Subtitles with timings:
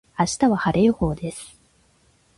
[0.17, 1.59] 明日は晴れ予報です。